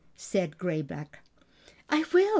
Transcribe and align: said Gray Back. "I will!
said 0.17 0.57
Gray 0.57 0.81
Back. 0.81 1.19
"I 1.87 2.03
will! 2.11 2.29